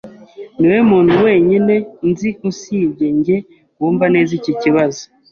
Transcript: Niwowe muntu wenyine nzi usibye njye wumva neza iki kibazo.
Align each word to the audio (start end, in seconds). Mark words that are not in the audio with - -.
Niwowe 0.57 0.83
muntu 0.91 1.13
wenyine 1.25 1.75
nzi 2.09 2.29
usibye 2.49 3.07
njye 3.17 3.37
wumva 3.77 4.05
neza 4.13 4.31
iki 4.39 4.53
kibazo. 4.61 5.01